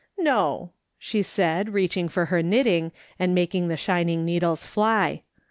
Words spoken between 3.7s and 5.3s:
shining needles fly.